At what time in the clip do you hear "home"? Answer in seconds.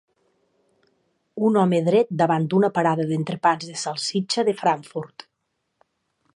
1.63-1.81